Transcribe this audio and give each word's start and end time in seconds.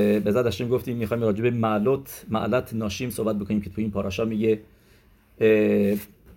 به 0.00 0.30
زد 0.32 0.46
هشم 0.46 0.68
گفتیم 0.68 0.96
می‌خوایم 0.96 1.22
راجع 1.22 1.42
به 1.42 1.50
معلات 1.50 2.26
معلت 2.28 2.74
ناشیم 2.74 3.10
صحبت 3.10 3.38
بکنیم 3.38 3.60
که 3.60 3.70
تو 3.70 3.80
این 3.80 3.90
پاراشا 3.90 4.24
میگه 4.24 4.60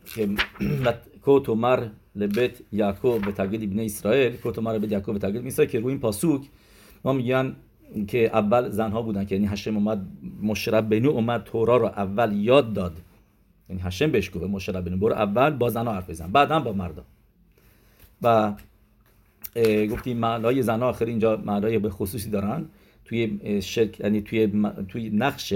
که 0.05 0.29
کوتو 1.21 1.55
مر 1.55 1.87
لبت 2.15 2.51
یعقوب 2.71 3.25
به 3.25 3.31
تقلید 3.31 3.63
ابن 3.63 3.79
اسرائیل 3.79 4.31
کوتو 4.31 4.61
مر 4.61 4.73
لبت 4.73 4.91
یعقوب 4.91 5.13
به 5.13 5.19
تقلید 5.19 5.47
اسرائیل 5.47 5.71
که 5.71 5.79
روی 5.79 5.87
این 5.87 5.99
پاسوک 5.99 6.41
ما 7.03 7.13
میگن 7.13 7.55
که 8.07 8.29
اول 8.33 8.69
زنها 8.69 9.01
بودن 9.01 9.25
که 9.25 9.35
یعنی 9.35 9.47
هشم 9.47 9.75
اومد 9.75 10.07
مشرب 10.43 10.89
بنو 10.89 11.09
اومد 11.09 11.43
تورا 11.43 11.77
رو 11.77 11.85
اول 11.85 12.33
یاد 12.33 12.73
داد 12.73 12.93
یعنی 13.69 13.81
هشم 13.81 14.11
بهش 14.11 14.31
گفت 14.35 14.43
مشرب 14.43 14.85
بنو 14.85 14.97
برو 14.97 15.13
اول 15.13 15.49
با 15.49 15.69
زنها 15.69 15.93
حرف 15.93 16.09
بزن 16.09 16.31
بعدا 16.31 16.59
با 16.59 16.73
مردا 16.73 17.03
و 18.21 18.53
گفتیم 19.91 20.17
معنای 20.17 20.61
زنها 20.61 20.89
آخر 20.89 21.05
اینجا 21.05 21.37
معنای 21.45 21.79
به 21.79 21.89
خصوصی 21.89 22.29
دارن 22.29 22.65
توی 23.09 23.61
شرک 23.61 23.99
یعنی 23.99 24.21
توی 24.21 24.63
توی 24.87 25.09
نقش 25.09 25.53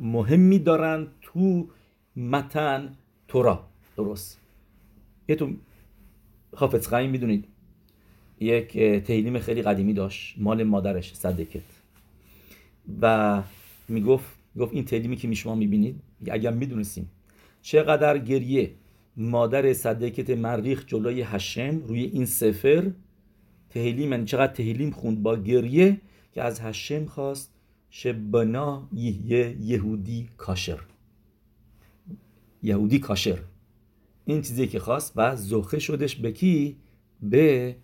مهمی 0.00 0.58
دارن 0.58 1.06
تو 1.22 1.68
متن 2.16 2.96
تورا. 3.28 3.64
درست. 3.96 4.40
یه 5.28 5.34
تو 5.34 5.50
حافظ 6.54 6.88
قایم 6.88 7.10
می‌دونید. 7.10 7.44
یک 8.40 8.78
تهیلیم 8.78 9.38
خیلی 9.38 9.62
قدیمی 9.62 9.92
داشت. 9.92 10.34
مال 10.38 10.62
مادرش 10.62 11.14
صدکت 11.14 11.60
و 13.00 13.42
می‌گفت 13.88 14.26
گفت 14.58 14.74
این 14.74 14.84
تهیلیمی 14.84 15.16
که 15.16 15.28
می 15.28 15.36
شما 15.36 15.54
می‌بینید 15.54 16.00
اگر 16.30 16.50
می‌دونستیم 16.52 17.10
چقدر 17.62 18.18
گریه 18.18 18.70
مادر 19.16 19.72
صدکت 19.72 20.30
مریخ 20.30 20.86
جلوی 20.86 21.22
هشم 21.22 21.82
روی 21.86 22.02
این 22.02 22.26
سفر 22.26 22.90
تهیلیم 23.70 24.12
یعنی 24.12 24.24
چقدر 24.24 24.52
تهیلیم 24.52 24.90
خوند 24.90 25.22
با 25.22 25.36
گریه 25.36 26.00
که 26.36 26.42
از 26.42 26.60
هشم 26.60 27.06
خواست 27.06 27.54
شبنا 27.90 28.88
یه 28.92 29.56
یهودی 29.60 30.28
کاشر. 30.36 30.80
یهودی 32.62 32.98
کاشر. 32.98 33.38
این 34.24 34.42
چیزی 34.42 34.66
که 34.66 34.78
خواست 34.78 35.12
و 35.16 35.36
زخه 35.36 35.78
شدش 35.78 36.16
به 36.16 36.32
کی؟ 36.32 36.76
به 37.22 37.76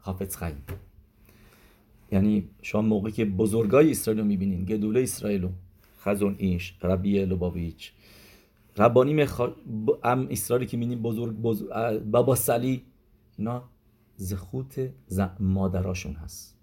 حافظ 0.00 0.36
خیم 0.36 0.62
یعنی 2.12 2.48
شما 2.62 2.82
موقعی 2.82 3.12
که 3.12 3.24
بزرگای 3.24 3.90
اسرائیل 3.90 4.20
رو 4.20 4.26
می‌بینین 4.26 4.64
گدوله 4.64 5.00
اسرائیل 5.00 5.48
خزون 5.98 6.34
ایش 6.38 6.74
ربی 6.82 7.24
لوباویچ. 7.24 7.92
ربانیم 8.76 9.24
خ... 9.24 9.40
ام 10.04 10.26
اسرائیلی 10.30 10.66
که 10.66 10.76
می‌بینین 10.76 11.02
بزرگ, 11.02 11.36
بزرگ... 11.36 11.70
بابا 12.02 12.34
سلی 12.34 12.84
اینا 13.38 13.68
زخوت 14.16 14.90
ز... 15.06 15.20
مادراشون 15.40 16.12
هست. 16.12 16.61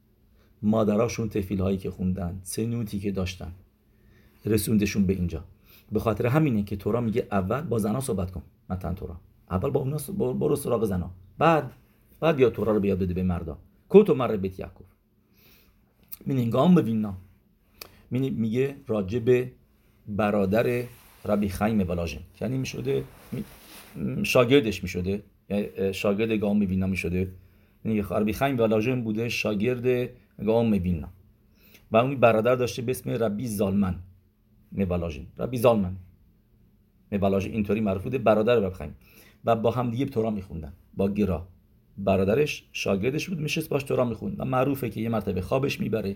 مادراشون 0.62 1.30
تفیل 1.30 1.60
هایی 1.60 1.78
که 1.78 1.92
خوندن 1.92 2.40
سنوتی 2.44 3.00
که 3.00 3.12
داشتن. 3.12 3.52
رسوندشون 4.46 5.06
به 5.06 5.14
اینجا. 5.14 5.44
به 5.92 6.00
خاطر 6.00 6.28
همینه 6.28 6.64
که 6.64 6.76
تورا 6.76 7.02
میگه 7.02 7.28
اول 7.32 7.62
با 7.62 7.80
زنا 7.80 8.00
صحبت 8.00 8.32
کن. 8.32 8.42
متن 8.70 8.96
تورا. 8.96 9.20
اول 9.52 9.70
با 9.70 9.80
اونا 9.80 9.98
برو 10.34 10.56
سراغ 10.56 10.86
زنا. 10.86 11.12
بعد 11.38 11.72
بعد 12.20 12.36
بیا 12.36 12.50
تورا 12.50 12.74
رو 12.74 12.80
بیاد 12.80 13.00
بده 13.00 13.14
به 13.14 13.24
مردا. 13.24 13.58
کوتو 13.90 14.16
مر 14.16 14.38
بیت 14.38 14.60
یعقوب. 14.60 14.88
من 16.28 16.50
گام 16.50 16.76
ببینا 16.76 17.18
میگه 18.12 18.76
راجع 18.88 19.20
به 19.20 19.52
برادر 20.08 20.84
ربی 21.26 21.50
خیم 21.50 21.78
بلاژن. 21.78 22.20
یعنی 22.42 22.58
می‌شده 22.58 23.04
شاگردش 24.24 24.84
می‌شده. 24.84 25.24
شاگرد 25.92 26.32
گام 26.32 26.58
میبینا 26.58 26.88
می‌شده. 26.88 27.32
یعنی 27.86 28.02
ربی 28.02 28.34
خیم 28.34 28.56
بلاژن 28.56 29.02
بوده 29.02 29.30
شاگرد 29.30 30.10
گام 30.46 30.70
میبینا 30.70 31.10
و 31.92 31.98
اون 31.98 32.20
برادر 32.20 32.56
داشته 32.56 32.82
به 32.82 32.92
اسم 32.92 33.10
ربی 33.10 33.48
زالمن. 33.48 33.96
مبالاژین 34.72 35.28
ربی 35.38 35.58
زالمن. 35.58 35.96
مبالاژین 37.12 37.54
اینطوری 37.54 37.82
معروف 37.82 38.04
بوده. 38.04 38.18
برادر 38.18 38.56
ربی 38.56 38.76
خیم 38.76 38.96
و 39.46 39.56
با 39.56 39.72
هم 39.72 39.92
دیگه 39.92 40.06
تورا 40.06 40.30
میخوندن. 40.30 40.74
با 40.94 41.10
گرا 41.10 41.48
برادرش 41.98 42.70
شاگردش 42.72 43.30
بود. 43.30 43.40
میشست 43.40 43.70
باش 43.70 43.84
تورا 43.84 44.06
می‌خوند. 44.06 44.40
و 44.40 44.46
معروفه 44.46 44.90
که 44.90 45.02
یه 45.02 45.10
مرتبه 45.10 45.42
خوابش 45.42 45.80
می‌بره. 45.80 46.16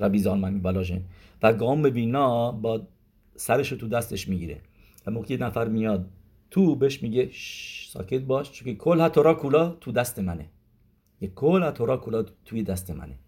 ربی 0.00 0.18
زالمن 0.18 0.54
مبالاژین 0.54 1.04
و 1.42 1.52
گام 1.52 1.90
بینا 1.90 2.52
با 2.52 2.86
سرش 3.36 3.68
تو 3.68 3.88
دستش 3.88 4.28
می‌گیره. 4.28 4.60
و 5.06 5.10
موقعی 5.10 5.36
نفر 5.36 5.68
میاد 5.68 6.06
تو 6.50 6.76
بهش 6.76 7.02
میگه 7.02 7.30
ساکت 7.88 8.20
باش. 8.20 8.52
چون 8.52 8.74
کل 8.74 9.08
تورا 9.08 9.34
کولا 9.34 9.68
تو 9.68 9.92
دست 9.92 10.18
منه. 10.18 10.46
یه 11.20 11.28
کل 11.28 11.70
تورا 11.70 11.96
کولا 11.96 12.24
توی 12.44 12.62
دست 12.62 12.90
منه. 12.90 13.18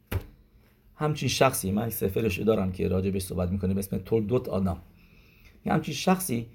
همچین 1.02 1.28
شخصی 1.28 1.70
من 1.70 1.90
سفرش 1.90 2.38
دارم 2.38 2.72
که 2.72 2.88
راجع 2.88 3.10
بهش 3.10 3.22
صحبت 3.22 3.50
می‌کنه 3.50 3.74
به 3.74 3.78
اسم 3.78 3.98
تولدوت 3.98 4.48
آدم. 4.48 4.82
یه 5.66 5.72
همچین 5.72 5.94
شخصی 5.94 6.46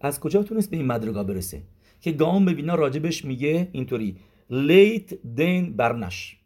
از 0.00 0.20
کجا 0.20 0.42
تونست 0.42 0.70
به 0.70 0.76
این 0.76 0.86
مدرگا 0.86 1.24
برسه؟ 1.24 1.62
که 2.00 2.12
گام 2.12 2.44
ببینا 2.44 2.74
راجبش 2.74 3.24
میگه 3.24 3.68
اینطوری 3.72 4.16
لیت 4.50 5.14
دین 5.14 5.76
برنش. 5.76 6.38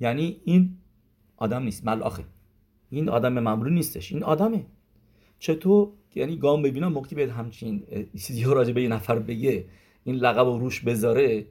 یعنی 0.00 0.40
این 0.44 0.76
آدم 1.36 1.62
نیست. 1.62 1.86
ملاخه 1.86 2.24
این 2.90 3.08
آدم 3.08 3.32
معمولی 3.32 3.74
نیستش. 3.74 4.12
این 4.12 4.22
آدمه. 4.22 4.66
چطور؟ 5.38 5.88
یعنی 6.14 6.36
گام 6.36 6.62
ببینا 6.62 6.88
موقعی 6.88 7.16
به 7.16 7.32
همچین 7.32 7.82
چیزی 8.12 8.44
راجع 8.44 8.72
به 8.72 8.82
یه 8.82 8.88
نفر 8.88 9.18
بگه 9.18 9.64
این 10.04 10.16
لقب 10.16 10.46
و 10.46 10.58
روش 10.58 10.80
بذاره 10.80 11.46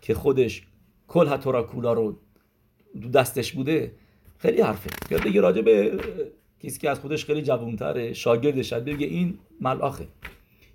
که 0.00 0.14
خودش 0.14 0.66
کل 1.08 1.28
هتورا 1.28 1.62
کولا 1.62 1.92
رو 1.92 2.18
دو 3.00 3.08
دستش 3.08 3.52
بوده 3.52 3.92
خیلی 4.38 4.62
حرفه. 4.62 4.90
یا 5.10 5.18
بگه 5.18 5.40
راجع 5.40 5.62
به 5.62 5.98
کسی 6.60 6.78
که 6.78 6.90
از 6.90 7.00
خودش 7.00 7.24
خیلی 7.24 7.42
جوانتره 7.42 8.12
شاگردش 8.12 8.72
بگه 8.72 9.06
این 9.06 9.38
ملاخه. 9.60 10.06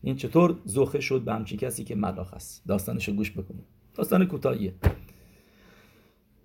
این 0.03 0.15
چطور 0.15 0.55
زخه 0.65 0.99
شد 0.99 1.21
به 1.21 1.33
همچین 1.33 1.57
کسی 1.57 1.83
که 1.83 1.95
ملاخ 1.95 2.33
است؟ 2.33 2.63
داستانش 2.67 3.07
رو 3.07 3.13
گوش 3.13 3.31
بکنیم 3.31 3.65
داستان 3.95 4.25
کوتاهیه. 4.25 4.73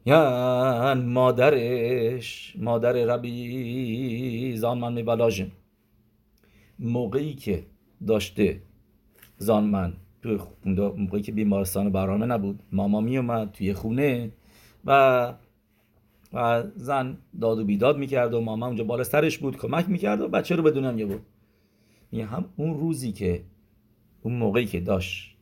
یعنی 0.07 1.03
مادرش 1.03 2.57
مادر 2.59 2.93
ربی 2.93 4.57
زانمن 4.57 4.93
میبلاژن 4.93 5.53
موقعی 6.79 7.35
که 7.35 7.67
داشته 8.07 8.63
زانمن 9.39 9.93
توی 10.23 10.39
موقعی 10.97 11.23
که 11.23 11.33
بیمارستان 11.33 11.93
برنامه 11.93 12.27
نبود 12.27 12.61
ماما 12.73 13.01
می 13.01 13.19
اومد 13.19 13.53
توی 13.53 13.75
خونه 13.75 14.31
و 14.85 15.35
و 16.37 16.63
زن 16.77 17.19
داد 17.41 17.59
و 17.59 17.65
بیداد 17.65 17.99
می‌کرد 17.99 18.35
و 18.35 18.41
ماما 18.41 18.67
اونجا 18.67 18.85
بالا 18.85 19.05
سرش 19.05 19.39
بود 19.39 19.57
کمک 19.57 19.89
می‌کرد 19.89 20.21
و 20.21 20.29
بچه 20.29 20.57
رو 20.57 20.71
دنیا 20.71 20.93
می 20.93 21.05
بود 21.05 21.21
هم 22.13 22.45
اون 22.57 22.81
روزی 22.81 23.13
که 23.13 23.43
اون 24.23 24.35
موقعی 24.35 24.67
که 24.67 24.81
داشت 24.81 25.37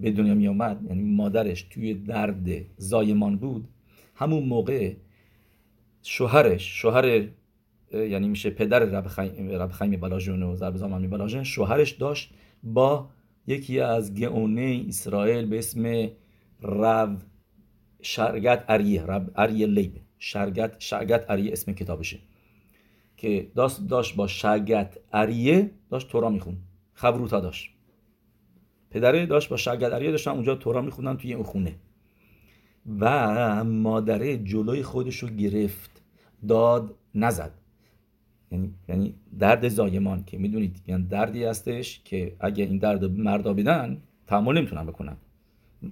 به 0.00 0.10
دنیا 0.10 0.34
می 0.34 0.48
آمد 0.48 0.86
یعنی 0.88 1.02
مادرش 1.02 1.62
توی 1.62 1.94
درد 1.94 2.48
زایمان 2.76 3.36
بود 3.36 3.68
همون 4.14 4.42
موقع 4.42 4.94
شوهرش 6.02 6.80
شوهر 6.80 7.28
یعنی 7.92 8.28
میشه 8.28 8.50
پدر 8.50 8.78
رب 8.78 9.70
خیم, 9.70 10.00
بلاژون 10.00 10.42
و 10.42 10.56
زرب 10.56 10.76
زمان 10.76 11.10
بلاژون 11.10 11.44
شوهرش 11.44 11.90
داشت 11.90 12.34
با 12.62 13.08
یکی 13.46 13.80
از 13.80 14.14
گئونه 14.14 14.84
اسرائیل 14.88 15.46
به 15.46 15.58
اسم 15.58 16.08
رب 16.62 17.18
شرگت 18.02 18.64
اریه 18.68 19.02
رب 19.06 19.30
اریه 19.36 19.66
لیب. 19.66 19.92
شرگت 20.18 20.76
شرگت 20.78 21.30
اریه 21.30 21.52
اسم 21.52 21.72
کتابشه. 21.72 22.18
که 23.16 23.50
داشت 23.54 23.86
داشت 23.88 24.16
با 24.16 24.26
شرگت 24.26 24.98
اریه 25.12 25.70
داشت 25.90 26.08
تورا 26.08 26.30
میخون 26.30 26.56
خبروتا 26.94 27.40
داشت. 27.40 27.70
پدره 28.90 29.26
داشت 29.26 29.48
با 29.48 29.56
شرگت 29.56 29.92
اریه 29.92 30.10
داشتن 30.10 30.30
اونجا 30.30 30.54
تورا 30.54 30.82
میخوندن 30.82 31.16
توی 31.16 31.34
اون 31.34 31.44
خونه. 31.44 31.74
و 33.00 33.64
مادره 33.64 34.36
جلوی 34.36 34.82
خودش 34.82 35.18
رو 35.18 35.28
گرفت. 35.28 36.02
داد 36.48 36.94
نزد. 37.14 37.50
یعنی 38.52 38.74
یعنی 38.88 39.14
درد 39.38 39.68
زایمان 39.68 40.24
که 40.24 40.38
می‌دونید 40.38 40.82
یعنی 40.86 41.06
دردی 41.06 41.44
هستش 41.44 42.00
که 42.04 42.36
اگه 42.40 42.64
این 42.64 42.78
درد 42.78 43.04
مردا 43.04 43.54
بدن 43.54 44.02
تحمل 44.26 44.58
نمی‌تونن 44.58 44.86
بکنن. 44.86 45.16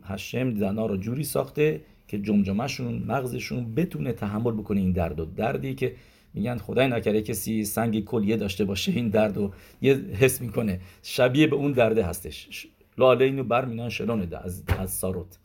هشم 0.02 0.54
زنا 0.54 0.86
رو 0.86 0.96
جوری 0.96 1.24
ساخته 1.24 1.80
که 2.08 2.18
جمجمهشون 2.18 3.02
مغزشون 3.06 3.74
بتونه 3.74 4.12
تحمل 4.12 4.52
بکنه 4.52 4.80
این 4.80 4.92
درد 4.92 5.20
و 5.20 5.24
دردی 5.24 5.74
که 5.74 5.94
میگن 6.34 6.58
خدای 6.58 6.88
نکرده 6.88 7.22
کسی 7.22 7.64
سنگ 7.64 8.04
کلیه 8.04 8.36
داشته 8.36 8.64
باشه 8.64 8.92
این 8.92 9.08
درد 9.08 9.36
رو 9.36 9.52
یه 9.82 9.94
حس 9.94 10.40
می‌کنه. 10.40 10.80
شبیه 11.02 11.46
به 11.46 11.56
اون 11.56 11.72
درده 11.72 12.04
هستش. 12.04 12.66
لاله 12.98 13.24
اینو 13.24 13.44
برمینان 13.44 13.88
شلونه 13.88 14.28
از 14.44 14.62
از 14.78 14.90
ساروت. 14.90 15.38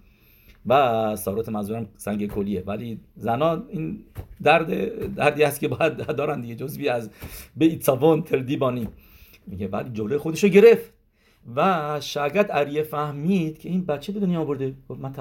و 0.66 1.16
ساروت 1.16 1.50
منظورم 1.50 1.88
سنگ 1.98 2.28
کلیه. 2.28 2.64
ولی 2.66 3.00
زنا 3.16 3.64
این 3.70 4.04
درد 4.44 4.70
دردی 5.16 5.44
هست 5.44 5.60
که 5.60 5.68
باید 5.68 5.98
دارن 5.98 6.42
دیگه 6.42 6.56
جزوی 6.56 6.90
از 6.90 7.10
به 7.58 7.66
ایتساوان 7.66 8.24
تردیبانی 8.24 8.88
میگه 9.48 9.68
ولی 9.68 9.90
جلوی 9.90 10.18
خودشو 10.18 10.48
گرفت. 10.48 10.94
و 11.56 12.00
شاگرد 12.02 12.50
اریه 12.52 12.84
فهمید 12.84 13.60
که 13.60 13.70
این 13.70 13.86
بچه 13.86 14.12
به 14.12 14.20
دنیا 14.20 14.42
آورده. 14.42 14.74
من 14.90 15.12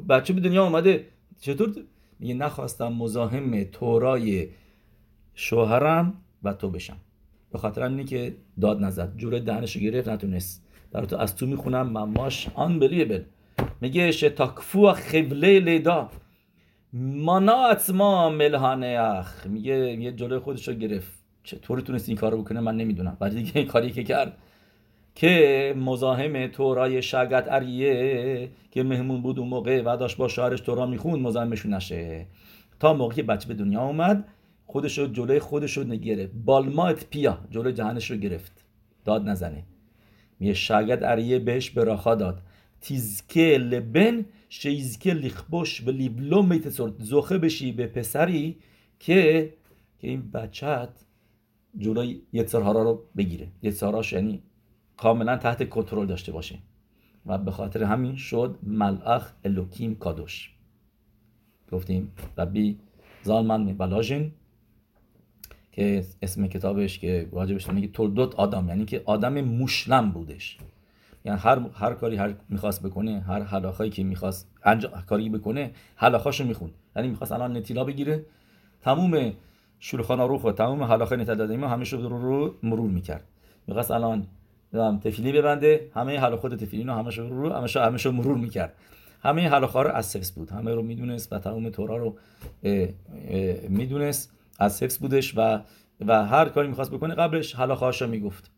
بچه 0.00 0.32
به 0.32 0.40
دنیا 0.40 0.64
آمده 0.64 1.06
چطور؟ 1.40 1.74
میگه 2.18 2.34
نخواستم 2.34 2.92
مزاحم 2.92 3.64
تورای 3.64 4.48
شوهرم 5.34 6.14
و 6.42 6.52
تو 6.52 6.70
بشم. 6.70 6.96
به 7.52 7.58
خاطر 7.58 7.82
اینه 7.82 8.04
که 8.04 8.36
داد 8.60 8.84
نزد. 8.84 9.16
جوره 9.16 9.40
دهنش 9.40 9.76
رو 9.76 9.82
گرفت 9.82 10.08
نتونست. 10.08 10.64
در 10.90 11.04
تو 11.04 11.16
از 11.16 11.36
تو 11.36 11.46
می‌خونم 11.46 11.88
مماش 11.88 12.48
آن 12.54 12.78
بلیبل 12.78 13.22
میگه 13.80 14.10
شتاکفو 14.10 14.92
خبله 14.92 15.60
لیدا. 15.60 16.10
مانات 16.92 17.90
ما 17.90 18.30
ملهانه 18.30 18.86
اخ. 19.00 19.46
میگه 19.46 19.76
یه 19.76 20.12
جلوی 20.12 20.38
خودش 20.38 20.68
رو 20.68 20.74
گرفت. 20.74 21.18
چطور 21.42 21.80
تونست 21.80 22.08
این 22.08 22.18
کار 22.18 22.32
رو 22.32 22.42
بکنه؟ 22.42 22.60
من 22.60 22.76
نمی‌دونم. 22.76 23.16
ولی 23.20 23.34
دیگه 23.34 23.56
این 23.56 23.66
کاری 23.66 23.90
که 23.90 24.04
کرد. 24.04 24.38
که 25.18 25.74
مزاحم 25.78 26.46
تورای 26.46 27.02
شگت 27.02 27.46
اریه 27.50 28.50
که 28.70 28.82
مهمون 28.82 29.22
بود 29.22 29.38
اون 29.38 29.48
موقع 29.48 29.82
و 29.82 29.96
داشت 29.96 30.16
با 30.16 30.28
شوهرش 30.28 30.60
تورا 30.60 30.86
می‌خوند 30.86 31.22
مزاحمشون 31.22 31.74
نشه. 31.74 32.26
تا 32.80 32.94
موقعی 32.94 33.22
بچه 33.22 33.48
به 33.48 33.54
دنیا 33.54 33.82
اومد 33.82 34.28
خودش 34.66 34.98
رو 34.98 35.06
جلوی 35.06 35.38
خودش 35.38 35.76
رو 35.76 35.84
نگرفت 35.84 36.32
بالمات 36.44 37.04
پیا 37.10 37.38
جلوی 37.50 37.72
جهنش 37.72 38.10
رو 38.10 38.16
گرفت. 38.16 38.64
داد 39.04 39.28
نزنه. 39.28 39.64
میگه 40.40 40.54
شگت 40.54 41.02
اریه 41.02 41.38
بهش 41.38 41.70
براخا 41.70 42.14
داد. 42.14 42.42
تیزکه 42.80 43.58
لبن 43.58 44.24
شیزکه 44.48 45.14
لیخبوش 45.14 45.82
و 45.86 45.90
لیبلو 45.90 46.42
میتسورد 46.42 46.94
زخه 46.98 47.38
بشی 47.38 47.72
به 47.72 47.86
پسری 47.86 48.56
که 48.98 49.52
که 49.98 50.08
این 50.08 50.30
بچت 50.30 50.90
جلوی 51.78 52.22
یتسرهارا 52.32 52.82
رو 52.82 53.02
بگیره. 53.16 53.48
یتسرهاراش 53.62 54.12
یعنی 54.12 54.42
کاملا 54.98 55.36
تحت 55.36 55.68
کنترل 55.68 56.06
داشته 56.06 56.32
باشه 56.32 56.58
و 57.26 57.38
به 57.38 57.50
خاطر 57.50 57.84
همین 57.84 58.16
شد 58.16 58.58
ملأخ 58.62 59.32
الوکیم 59.44 59.94
کادوش. 59.94 60.54
گفتیم 61.72 62.12
ربی 62.38 62.78
زالمن 63.22 63.74
بلاژین 63.74 64.32
که 65.72 66.04
اسم 66.22 66.46
کتابش 66.46 66.98
که 66.98 67.28
راجبش 67.32 67.68
میگه 67.68 67.88
تولدوت 67.88 68.34
آدم 68.34 68.68
یعنی 68.68 68.84
که 68.84 69.02
آدم 69.04 69.40
موشلم 69.40 70.10
بودش. 70.10 70.58
یعنی 71.24 71.38
هر 71.38 71.58
هر 71.74 71.94
کاری 71.94 72.16
هر 72.16 72.34
می‌خواست 72.48 72.82
بکنه 72.82 73.20
هر 73.20 73.42
حلاخایی 73.42 73.90
که 73.90 74.04
می‌خواست 74.04 74.50
انجام 74.64 74.92
کاری 75.06 75.28
بکنه 75.28 75.70
حلاخاشو 75.96 76.44
می‌خوند. 76.44 76.72
یعنی 76.96 77.08
می‌خواست 77.08 77.32
الان 77.32 77.56
نتیلا 77.56 77.84
بگیره. 77.84 78.24
تموم 78.80 79.32
شورخان 79.78 80.20
روخ 80.20 80.44
و 80.44 80.52
تمام 80.52 80.82
حلاخه 80.82 81.16
نتیلا 81.16 81.34
داده 81.34 81.66
همه 81.66 81.84
رو 81.90 82.08
رو 82.08 82.54
مرور 82.62 82.90
می‌کرد. 82.90 83.24
می‌خواست 83.66 83.90
الان 83.90 84.26
تفیلی 85.04 85.32
ببنده. 85.32 85.90
همه 85.94 86.20
حال 86.20 86.36
خود 86.36 86.56
تفیلین 86.56 86.86
رو 86.88 86.94
همش 86.94 87.18
رو 87.18 87.52
همش 87.52 87.76
همش 87.76 88.06
رو 88.06 88.12
مرور 88.12 88.36
می‌کرد. 88.36 88.72
همه 89.22 89.48
حلاخا 89.48 89.82
رو 89.82 89.90
از 89.90 90.06
سکس 90.06 90.32
بود. 90.32 90.50
همه 90.50 90.74
رو 90.74 90.82
می‌دونست 90.82 91.32
و 91.32 91.38
تمام 91.38 91.70
تورا 91.70 91.96
رو 91.96 92.16
می‌دونست. 93.68 94.32
از 94.58 94.76
سکس 94.76 94.98
بودش 94.98 95.34
و 95.36 95.60
و 96.06 96.26
هر 96.26 96.48
کاری 96.48 96.68
می‌خواست 96.68 96.90
بکنه 96.90 97.14
قبلش 97.14 97.54
حلاخاش 97.54 98.02
رو 98.02 98.08
می‌گفت. 98.08 98.50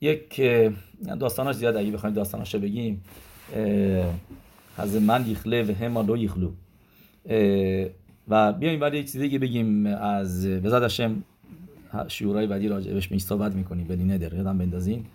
یک 0.00 0.40
داستاناش 1.20 1.56
زیاد 1.56 1.76
اگه 1.76 1.90
بخوایم 1.90 2.14
داستاناش 2.14 2.56
بگیم 2.56 3.04
از 4.76 5.02
من 5.02 5.26
یخله 5.26 5.62
و 5.62 5.74
هما 5.84 6.02
دو 6.02 6.16
یخلو. 6.16 6.50
و 8.28 8.52
بیایم 8.52 8.80
ولی 8.80 8.98
یک 8.98 9.12
چیزی 9.12 9.38
بگیم. 9.38 9.86
از 9.86 10.46
بزاد 10.46 10.82
هشم 10.82 11.22
شیورای 12.08 12.46
بعدی 12.46 12.68
راجبش 12.68 13.12
می 13.12 13.18
صحبت 13.18 13.54
می‌کنیم. 13.54 13.86
ولی 13.88 14.04
نداره. 14.04 14.36
یادم 14.36 14.58
بندازیم 14.58 15.06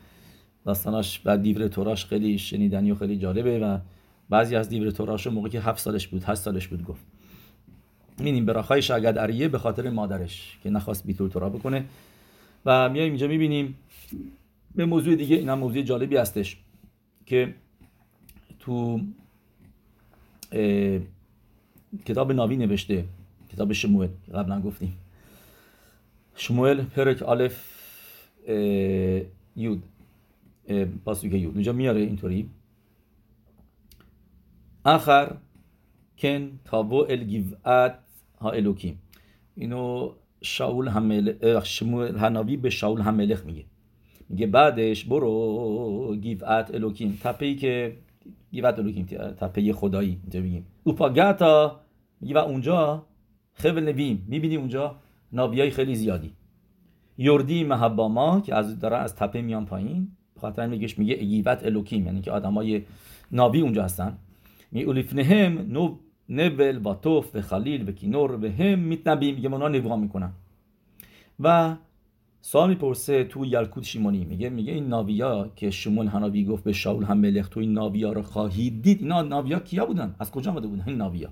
داستاناش 0.68 1.20
بعد 1.20 1.42
دیور 1.42 1.68
توراش 1.68 2.06
خیلی 2.06 2.38
شنیدنی 2.38 2.92
و 2.92 2.96
خیلی 2.96 3.18
جالبه 3.18 3.60
و 3.60 3.78
بعضی 4.30 4.56
از 4.56 4.70
دیور 4.70 4.92
توراش 4.92 5.28
موقعی 5.28 5.52
که 5.52 5.62
هفت 5.62 5.80
سالش 5.80 6.08
بود 6.08 6.24
هشت 6.24 6.42
سالش 6.42 6.68
بود 6.68 6.86
گفت. 6.86 7.06
می‌بینیم 8.18 8.46
براخای 8.46 8.82
شاگرد 8.82 9.18
اریه 9.18 9.48
به 9.48 9.58
خاطر 9.58 9.90
مادرش 9.90 10.58
که 10.64 10.70
نخواست 10.70 11.06
بیتور 11.06 11.30
تورا 11.30 11.50
بکنه. 11.50 11.86
و 12.66 12.90
میایم 12.90 13.10
اینجا 13.10 13.28
می‌بینیم 13.28 13.78
به 14.76 14.86
موضوع 14.86 15.16
دیگه 15.16 15.36
این 15.36 15.50
هم 15.50 15.60
موضوع 15.60 15.82
جالبی 15.82 16.18
هستش 16.18 16.58
که 17.26 17.54
تو 18.60 19.02
کتاب 22.06 22.32
ناوی 22.32 22.58
نوشته 22.58 23.06
کتاب 23.54 23.74
شموئل 23.74 24.10
قبلا 24.34 24.62
گفتیم. 24.62 24.98
شموئل 26.36 26.82
پرک 26.82 27.22
آلف 27.22 27.64
یود. 29.56 29.84
پاسوک 31.06 31.34
یود 31.34 31.54
اونجا 31.54 31.74
میاره 31.74 32.02
اینطوری. 32.02 32.50
آخر 34.84 35.36
کن 36.20 36.60
تابو 36.66 37.06
الگیوات 37.10 38.00
ها 38.42 38.52
الوکیم 38.52 39.00
اینو 39.56 40.12
شاول 40.42 40.88
همل 40.88 41.60
شموئل 41.64 42.18
هناوی 42.18 42.58
به 42.58 42.70
شاول 42.70 43.02
هملخ 43.02 43.46
میگه. 43.46 43.66
میگه 44.30 44.48
بعدش 44.48 45.06
برو 45.06 46.16
گیوات 46.22 46.76
الوکیم 46.76 47.20
تپهی 47.24 47.56
که 47.56 47.98
گیوات 48.52 48.80
الوکیم 48.80 49.06
تپه 49.06 49.74
خدایی 49.74 50.20
اینجا 50.24 50.42
بگیم 50.42 50.66
اوپاگاتا 50.84 51.80
میگه 52.22 52.36
و 52.36 52.38
اونجا 52.38 53.06
خبل 53.54 53.84
نویم 53.84 54.26
می‌بینی 54.28 54.56
اونجا 54.56 54.96
نابیای 55.32 55.70
خیلی 55.70 55.96
زیادی. 55.96 56.34
یوردی 57.18 57.64
محباما 57.64 58.42
که 58.42 58.56
از 58.56 58.80
داره 58.80 58.98
از 58.98 59.16
تپه 59.16 59.42
میان 59.42 59.66
پایین. 59.66 60.12
خاطر 60.40 60.68
میگهش 60.68 60.98
میگه 60.98 61.16
ایوت 61.16 61.66
الوکیم 61.66 62.06
یعنی 62.06 62.22
که 62.22 62.32
آدمای 62.32 62.82
نابی 63.32 63.62
اونجا 63.62 63.84
هستن. 63.84 64.18
می 64.72 64.84
اولیفنهم 64.84 65.72
نو 65.72 65.96
نول 66.30 66.82
و 66.86 66.94
توف 66.94 67.36
و 67.36 67.42
خلیل 67.42 67.90
و 67.90 67.92
کینور 67.92 68.32
و 68.32 68.48
هم 68.48 68.80
میتنبی 68.80 69.32
میگه 69.32 69.50
اونا 69.54 69.68
نبوغا 69.68 69.96
می‌کنن. 69.96 70.32
و 71.40 71.76
سوال 72.42 72.70
می‌پرسه 72.70 73.24
تو 73.24 73.46
یلکوت 73.46 73.84
شیمونی 73.84 74.26
میگه 74.26 74.50
میگه 74.50 74.74
این 74.74 74.88
ناویا 74.88 75.52
که 75.56 75.70
شمون 75.70 76.08
هنابی 76.08 76.46
گفت 76.46 76.64
به 76.64 76.74
شاول 76.74 77.04
هم 77.04 77.18
ملخ 77.18 77.50
تو 77.50 77.60
این 77.60 77.74
ناویا 77.74 78.12
رو 78.12 78.22
خواهید 78.22 78.82
دید؟ 78.82 79.02
اینا 79.02 79.22
ناویا 79.22 79.60
کیا 79.60 79.86
بودن؟ 79.86 80.16
از 80.20 80.32
کجا 80.32 80.52
آمده 80.52 80.68
بودن؟ 80.68 80.84
این 80.88 80.98
ناویا. 80.98 81.30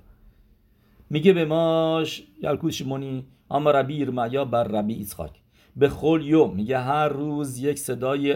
میگه 1.10 1.34
به 1.34 1.46
ماش 1.46 2.24
یلکوت 2.44 2.72
شیمونی 2.72 3.25
اما 3.52 3.72
ربی 3.72 4.02
ارمیا 4.02 4.46
بر 4.46 4.63
ربی 4.63 4.94
ایسخاک 4.94 5.31
به 5.75 5.90
خول 5.90 6.25
یوم 6.25 6.56
میگه 6.56 6.80
هر 6.80 7.10
روز 7.10 7.60
یک 7.60 7.80
صدای 7.80 8.36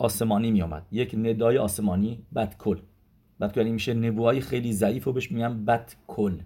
آسمانی 0.00 0.50
میامد 0.50 0.86
یک 0.92 1.14
ندای 1.14 1.58
آسمانی 1.58 2.22
بد 2.34 2.56
کل 2.58 2.78
بد 3.40 3.56
یعنی 3.56 3.72
میشه 3.72 3.94
نبوهای 3.94 4.40
خیلی 4.40 4.72
ضعیف 4.72 5.08
و 5.08 5.12
بهش 5.12 5.32
میگن 5.32 5.64
بد 5.64 5.92
کل 6.06 6.38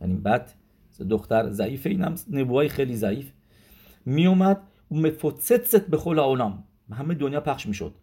یعنی 0.00 0.14
بد 0.14 0.50
دختر 1.10 1.50
ضعیفه 1.50 1.90
اینم 1.90 2.14
نبوهای 2.30 2.68
خیلی 2.68 2.96
ضعیف. 2.96 3.32
میومد 4.06 4.60
و 4.90 4.94
مفوتست 4.94 5.90
به 5.90 5.96
خول 5.96 6.18
اولام 6.18 6.64
همه 6.92 7.14
دنیا 7.14 7.40
پخش 7.40 7.66
می‌شد. 7.66 7.94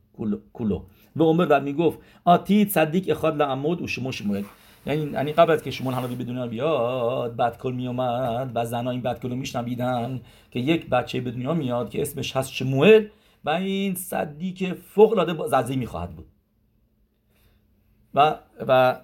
کلو. 0.54 0.82
و 1.16 1.24
عمر 1.24 1.48
و 1.50 1.60
می‌گفت 1.60 2.00
آتی 2.26 2.66
صدیق 2.66 3.10
اخاد 3.10 3.38
لعمود 3.42 3.82
و 3.82 3.88
شما 3.88 4.12
شموئل 4.12 4.44
یعنی 4.86 5.12
یعنی 5.12 5.34
قبل 5.34 5.52
از 5.52 5.64
که 5.64 5.72
شمون 5.72 5.94
همه 5.94 6.16
به 6.16 6.24
دنیا 6.24 6.48
بیاد 6.48 7.36
بدکل 7.36 7.74
می 7.74 7.88
اومد 7.88 8.52
و 8.56 8.66
زنا 8.66 8.92
این 8.92 9.02
بدکل 9.02 9.30
رو 9.30 9.36
میشنویدن 9.36 10.22
که 10.52 10.60
یک 10.60 10.90
بچه 10.90 11.22
به 11.22 11.32
دنیا 11.32 11.54
میاد 11.54 11.90
که 11.90 12.02
اسمش 12.02 12.36
هست 12.36 12.52
شموئل 12.52 13.06
و 13.46 13.50
این 13.50 13.96
صدی 13.96 14.54
که 14.54 14.74
فوق 14.74 15.12
العاده 15.12 15.48
ززی 15.48 15.76
می‌خواهد 15.76 16.16
بود. 16.16 16.28
و 18.14 18.36
و 18.68 19.00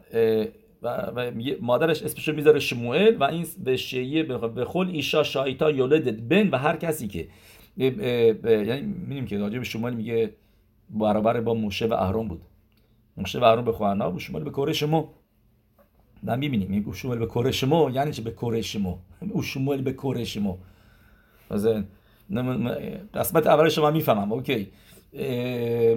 و, 0.82 0.88
و 0.88 1.32
مادرش 1.62 2.04
اسمش 2.04 2.30
می‌ذاره 2.30 2.60
شموئل 2.60 3.18
و 3.20 3.24
این 3.24 3.46
به 3.64 3.78
شیعه 3.78 4.24
به 4.24 4.66
خل 4.66 4.88
ایشا 4.88 5.24
شایتا 5.24 5.72
یولدت 5.72 6.20
بن 6.22 6.50
و 6.50 6.58
هر 6.58 6.76
کسی 6.76 7.08
که 7.08 7.28
یعنی 7.78 8.82
می‌دونیم 8.82 9.26
که 9.26 9.38
راجع 9.38 9.58
به 9.58 9.64
شموئل 9.64 9.94
میگه 9.94 10.34
برابر 10.90 11.42
با 11.42 11.54
موشه 11.54 11.86
و 11.86 11.94
اهرام 11.94 12.28
بود. 12.28 12.42
موشه 13.18 13.40
و 13.40 13.44
اهرام 13.44 13.66
به 13.66 13.72
خواهنا 13.72 14.12
و 14.12 14.20
شموئل 14.20 14.44
به 14.44 14.52
کوره 14.52 14.74
شما 14.74 15.14
و 16.26 16.38
می‌بینیم 16.38 16.72
این 16.72 16.94
شمول 16.94 17.18
به 17.18 17.26
کره 17.26 17.52
شما 17.52 17.90
یعنی 17.90 18.12
چه 18.12 18.22
به 18.22 18.32
کره 18.32 18.62
شما 18.62 19.00
او 19.32 19.42
شمول 19.42 19.82
به 19.82 19.94
کره 19.94 20.24
شما 20.24 20.58
قسمت 23.14 23.48
اول 23.48 23.70
شما 23.70 23.92
می‌فهمم 23.92 24.32
اوکی 24.32 24.68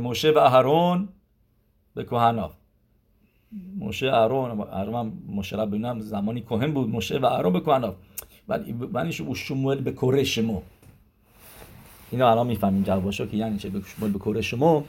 موشه 0.00 0.30
و 0.30 0.38
اهرون 0.38 1.08
به 1.94 2.04
کوهناف 2.04 2.52
موشه 3.78 4.06
اهرون 4.06 4.60
اهرون 4.60 5.12
موشه 5.26 5.56
را 5.56 5.66
ببینم 5.66 6.00
زمانی 6.00 6.40
کوهن 6.40 6.72
بود 6.72 6.88
موشه 6.88 7.18
و 7.18 7.26
اهرون 7.26 7.52
به 7.52 7.60
کوهناف 7.60 7.94
ولی 8.48 8.72
معنی 8.72 9.14
او 9.26 9.34
شمول 9.34 9.80
به 9.80 9.92
کره 9.92 10.24
شما 10.24 10.62
اینا 12.10 12.30
الان 12.30 12.46
می‌فهمیم 12.46 12.82
جوابشو 12.82 13.26
که 13.26 13.36
یعنی 13.36 13.58
چه 13.58 13.68
به 13.68 13.80
شمول 13.80 14.12
به 14.12 14.18
کره 14.18 14.40
شما 14.40 14.84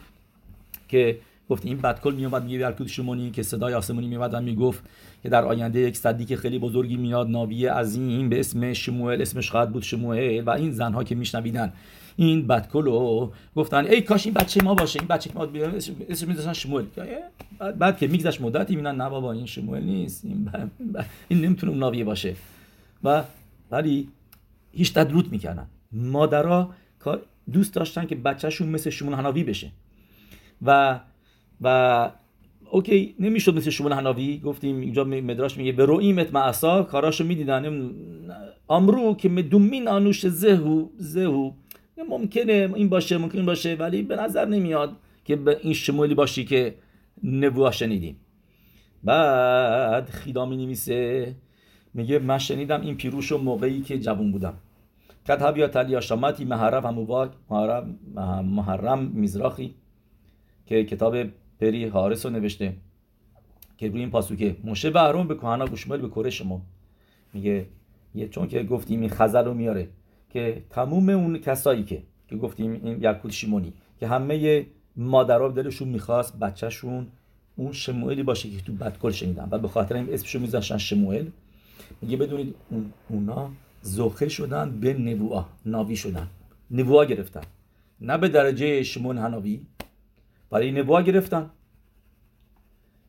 که 0.88 1.20
گفت 1.50 1.66
این 1.66 1.78
بدکل 1.78 2.16
میومد 2.16 2.44
میگه 2.44 2.58
در 2.58 2.86
شمونی 2.86 3.32
که 3.32 3.44
صدای 3.44 3.74
آسمونی 3.74 4.08
میومد 4.08 4.34
و 4.34 4.42
می‌گفت 4.42 4.84
که 5.24 5.30
در 5.30 5.46
آینده 5.46 5.80
یک 5.80 5.98
صدیق 5.98 6.36
خیلی 6.36 6.60
بزرگی 6.60 6.98
میاد 6.98 7.30
ناوی 7.30 7.66
عظیم 7.66 8.30
به 8.30 8.40
اسم 8.40 8.74
شموئل 8.74 9.22
اسمش 9.22 9.52
خواهد 9.52 9.72
بود 9.72 9.84
شموئل 9.84 10.44
و 10.44 10.50
این 10.50 10.72
زنها 10.72 11.04
که 11.04 11.16
میشنویدن 11.16 11.74
این 12.16 12.48
بدکل 12.48 12.84
رو 12.84 13.34
گفتن 13.56 13.86
ای 13.86 14.02
کاش 14.02 14.26
این 14.26 14.34
بچه 14.34 14.64
ما 14.64 14.76
باشه 14.76 15.00
این 15.00 15.08
بچه 15.08 15.32
ما 15.36 15.48
اسمش 16.10 16.28
میذاشتن 16.28 16.54
شموئل. 16.54 16.86
بعد 17.78 17.98
که 17.98 18.08
میگذشت 18.08 18.42
مدتی 18.42 18.76
می‌بینن 18.76 18.96
نه 18.96 19.10
بابا 19.10 19.32
این 19.32 19.46
شموئل 19.46 19.84
نیست 19.84 20.26
این, 20.26 20.52
این 21.28 21.42
نمی‌تونه 21.42 21.86
اون 21.86 22.04
باشه. 22.04 22.36
و 23.04 23.24
ولی 23.72 24.08
هیچ 24.72 24.94
تدروت 24.94 25.28
می‌کردن. 25.32 25.68
مادرها 25.92 26.70
دوست 27.54 27.74
داشتن 27.74 28.06
که 28.06 28.16
بچهشون 28.16 28.70
مثل 28.70 28.90
شمون 28.90 29.14
هناوی 29.14 29.44
بشه. 29.44 29.72
و 30.62 31.00
و 31.62 32.12
اوکی 32.72 33.16
نمی‌شد 33.20 33.56
مثل 33.56 33.70
شمون 33.70 33.92
هناوی 33.92 34.38
گفتیم 34.38 34.80
اینجا 34.80 35.04
مدراش 35.04 35.58
میگه 35.58 35.72
به 35.72 35.86
رویمت 35.86 36.34
معصا 36.34 36.84
کاراشو 36.84 37.24
می‌دیدن. 37.24 37.92
امرو 38.70 39.16
که 39.16 39.30
مدومین 39.30 39.88
آنوش 39.88 40.28
زهو 40.28 40.88
زهو. 40.98 41.52
ممکنه 42.10 42.72
این 42.76 42.90
باشه 42.90 43.18
ممکن 43.18 43.46
باشه 43.46 43.76
ولی 43.76 44.02
به 44.02 44.16
نظر 44.16 44.46
نمیاد 44.46 44.96
که 45.26 45.36
به 45.36 45.58
این 45.62 45.74
شمولی 45.74 46.16
باشی 46.16 46.46
که 46.46 46.76
نبوه 47.24 47.72
شنیدیم. 47.72 48.16
بعد 49.04 50.10
خیدا 50.10 50.46
می 50.46 50.78
میگه 51.94 52.20
من 52.20 52.38
شنیدم 52.38 52.82
این 52.82 52.96
پیروش 52.96 53.32
موقعی 53.32 53.82
که 53.82 54.00
جوون 54.00 54.32
بودم. 54.32 54.54
کتب 55.28 55.58
یا 55.58 55.68
تلیا 55.68 56.02
شامتی 56.02 56.46
محرم 56.46 56.86
هموواک 56.86 57.32
محرم 58.44 59.00
میزراخی 59.00 59.76
که 60.66 60.84
کتاب 60.84 61.16
پری 61.60 61.86
حارس 61.86 62.26
رو 62.26 62.32
نوشته 62.32 62.74
که 63.78 63.88
روی 63.88 64.00
این 64.00 64.10
پاسوکه 64.10 64.56
موشه 64.64 64.90
و 64.90 64.98
اهرون 64.98 65.28
به 65.28 65.36
کهانا 65.36 65.68
گوشمال 65.68 66.02
به 66.02 66.08
کره 66.08 66.30
شما. 66.30 66.62
میگه 67.34 67.66
یه 68.16 68.28
چون 68.28 68.48
که 68.48 68.64
گفتیم 68.64 69.02
این 69.02 69.10
خزل 69.10 69.46
رو 69.46 69.54
میاره 69.54 69.88
که 70.30 70.64
تموم 70.70 71.10
اون 71.10 71.38
کسایی 71.38 71.84
که 71.84 72.04
که 72.28 72.36
گفتیم 72.36 72.72
این 72.72 73.02
یعقوب 73.02 73.32
شیمونی 73.32 73.74
که 74.00 74.08
همه 74.08 74.66
مادرها 74.96 75.48
دلشون 75.48 75.88
می‌خواست 75.88 76.40
بچهشون 76.40 77.08
اون 77.56 77.72
شموئلی 77.72 78.24
باشه 78.24 78.50
که 78.50 78.62
تو 78.62 78.74
بدکل 78.74 79.12
شنیدن. 79.12 79.48
و 79.52 79.58
به 79.58 79.68
خاطر 79.68 79.96
این 79.96 80.14
اسمشو 80.14 80.40
میذاشتن 80.40 80.78
شموئل. 80.78 81.26
میگه 82.02 82.18
بدونید 82.18 82.56
اون 82.70 82.94
اونا 83.10 83.50
زخه 83.82 84.30
شدن 84.30 84.80
به 84.80 84.94
نبوعا 84.94 85.46
ناوی 85.66 85.96
شدن. 85.96 86.28
نبوعا 86.72 87.06
گرفتن. 87.06 87.42
نه 88.02 88.18
به 88.18 88.28
درجه 88.28 88.84
شمون 88.84 89.18
هناوی 89.18 89.60
برای 90.50 90.72
نبوعا 90.72 91.02
گرفتن. 91.02 91.50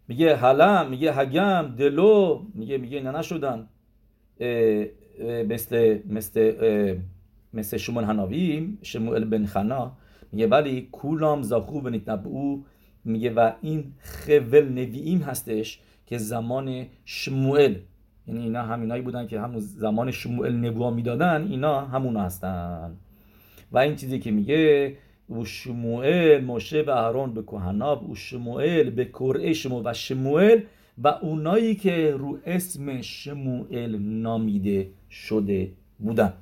میگه 0.08 0.36
حلم 0.36 0.90
میگه 0.90 1.12
حگم 1.12 1.74
دلو 1.78 2.42
میگه 2.54 2.78
میگه 2.78 3.00
نه 3.00 3.18
نشدن. 3.18 3.68
مثل 5.48 5.98
مثل 6.08 6.54
مثل 7.54 7.76
شمون 7.76 8.04
هناوی 8.04 8.78
شموئل 8.82 9.24
بن 9.24 9.46
خنا. 9.46 9.92
میگه 10.32 10.46
ولی 10.46 10.88
کولام 10.92 11.42
زاخو 11.42 11.80
و 11.80 11.98
نبو 12.06 12.64
میگه 13.04 13.30
و 13.30 13.52
این 13.60 13.92
خول 14.02 14.68
نوییم 14.68 15.18
هستش 15.18 15.80
که 16.06 16.18
زمان 16.18 16.86
شموئل 17.04 17.74
یعنی 18.26 18.40
اینا 18.42 18.62
همینایی 18.62 19.02
بودن 19.02 19.26
که 19.26 19.40
همون 19.40 19.58
زمان 19.58 20.10
شموئل 20.10 20.56
نبوها 20.56 20.90
می‌دادن 20.90 21.46
اینا 21.50 21.80
همونا 21.80 22.22
هستن. 22.22 22.96
و 23.72 23.78
این 23.78 23.96
چیزی 23.96 24.18
که 24.18 24.30
میگه 24.30 24.96
و 25.30 25.44
شموئل 25.44 26.44
موشه 26.44 26.82
و 26.82 26.90
اهرون 26.90 27.34
به 27.34 27.42
کهناب 27.42 28.10
و 28.10 28.14
شموئل 28.14 28.90
به 28.90 29.04
کرعه 29.04 29.52
شمو 29.52 29.82
و 29.84 29.94
شموئل 29.94 30.60
و 31.02 31.08
اونایی 31.08 31.74
که 31.74 32.14
رو 32.18 32.38
اسم 32.46 33.02
شموئل 33.02 33.96
نامیده 33.98 34.88
شده 35.10 35.70
بودن 35.98 36.32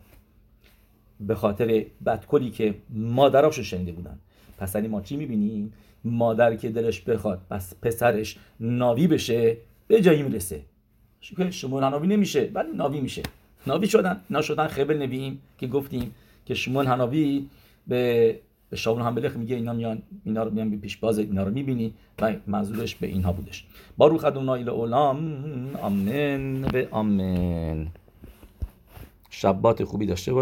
به 1.20 1.34
خاطر 1.34 1.84
بدکلی 2.06 2.50
که 2.50 2.74
مادراشو 2.90 3.62
شنیده 3.62 3.92
بودن 3.92 4.18
پس 4.58 4.76
ما 4.76 5.00
چی 5.00 5.16
می‌بینیم 5.16 5.72
مادر 6.04 6.56
که 6.56 6.68
دلش 6.68 7.00
بخواد 7.00 7.40
پس 7.50 7.74
پسرش 7.82 8.36
ناوی 8.60 9.06
بشه 9.06 9.56
به 9.88 10.00
جایی 10.00 10.22
می‌رسه 10.22 10.60
شمون 11.50 11.82
هناوی 11.82 12.08
نمیشه 12.08 12.50
ولی 12.54 12.68
ناوی 12.74 13.00
میشه 13.00 13.22
ناوی 13.66 13.86
شدن 13.86 14.20
نشدن 14.30 14.66
خبر 14.66 14.94
نبییم 14.94 15.42
که 15.58 15.66
گفتیم 15.66 16.14
که 16.46 16.54
شمون 16.54 16.86
هناوی 16.86 17.46
به 17.86 18.34
به 18.70 18.76
شاول 18.76 19.02
هم 19.02 19.14
میگه 19.36 19.56
اینا 19.56 19.72
میان 19.72 20.02
اینا 20.24 20.42
رو 20.42 20.50
میان 20.50 20.80
پیش 20.80 20.96
باز 20.96 21.18
اینا 21.18 21.42
رو 21.42 21.50
می‌بینی 21.50 21.94
و 22.20 22.34
منظورش 22.46 22.94
به 22.94 23.06
اینها 23.06 23.32
بودش. 23.32 23.66
با 23.96 24.06
رو 24.06 24.18
خدونا 24.18 24.54
ایل 24.54 24.68
اولام 24.68 25.18
آمن 25.82 26.60
به 26.72 26.88
آمن 26.90 27.86
شبات 29.30 29.84
خوبی 29.84 30.06
داشته 30.06 30.32
باش 30.32 30.36